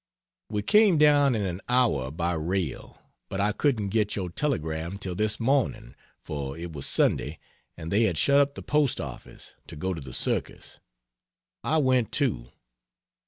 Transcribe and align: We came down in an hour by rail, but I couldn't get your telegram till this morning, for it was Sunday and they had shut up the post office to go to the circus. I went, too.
We 0.49 0.63
came 0.63 0.97
down 0.97 1.35
in 1.35 1.43
an 1.45 1.61
hour 1.69 2.09
by 2.09 2.33
rail, 2.33 2.99
but 3.29 3.39
I 3.39 3.51
couldn't 3.51 3.89
get 3.89 4.15
your 4.15 4.31
telegram 4.31 4.97
till 4.97 5.13
this 5.13 5.39
morning, 5.39 5.93
for 6.23 6.57
it 6.57 6.73
was 6.73 6.87
Sunday 6.87 7.37
and 7.77 7.91
they 7.91 8.05
had 8.05 8.17
shut 8.17 8.39
up 8.39 8.55
the 8.55 8.63
post 8.63 8.99
office 8.99 9.53
to 9.67 9.75
go 9.75 9.93
to 9.93 10.01
the 10.01 10.15
circus. 10.15 10.79
I 11.63 11.77
went, 11.77 12.11
too. 12.11 12.49